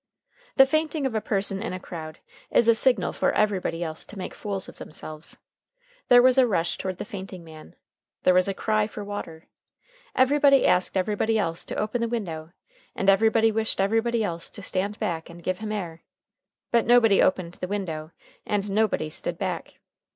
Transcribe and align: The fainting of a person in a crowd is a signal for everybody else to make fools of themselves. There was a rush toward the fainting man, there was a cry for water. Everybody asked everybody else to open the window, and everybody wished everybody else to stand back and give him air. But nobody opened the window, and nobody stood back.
The 0.55 0.65
fainting 0.65 1.05
of 1.05 1.13
a 1.13 1.21
person 1.21 1.61
in 1.61 1.73
a 1.73 1.79
crowd 1.79 2.17
is 2.49 2.67
a 2.67 2.73
signal 2.73 3.13
for 3.13 3.31
everybody 3.33 3.83
else 3.83 4.03
to 4.07 4.17
make 4.17 4.33
fools 4.33 4.67
of 4.67 4.79
themselves. 4.79 5.37
There 6.07 6.23
was 6.23 6.39
a 6.39 6.47
rush 6.47 6.79
toward 6.79 6.97
the 6.97 7.05
fainting 7.05 7.43
man, 7.43 7.75
there 8.23 8.33
was 8.33 8.47
a 8.47 8.55
cry 8.55 8.87
for 8.87 9.03
water. 9.03 9.45
Everybody 10.15 10.65
asked 10.65 10.97
everybody 10.97 11.37
else 11.37 11.63
to 11.65 11.75
open 11.75 12.01
the 12.01 12.07
window, 12.07 12.51
and 12.95 13.11
everybody 13.11 13.51
wished 13.51 13.79
everybody 13.79 14.23
else 14.23 14.49
to 14.49 14.63
stand 14.63 14.97
back 14.97 15.29
and 15.29 15.43
give 15.43 15.59
him 15.59 15.71
air. 15.71 16.01
But 16.71 16.87
nobody 16.87 17.21
opened 17.21 17.59
the 17.61 17.67
window, 17.67 18.09
and 18.43 18.71
nobody 18.71 19.07
stood 19.11 19.37
back. 19.37 19.75